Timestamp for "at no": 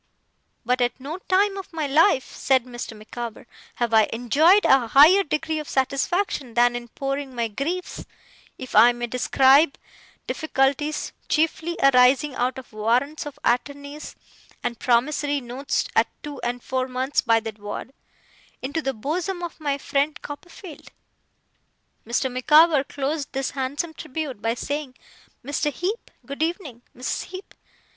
0.81-1.19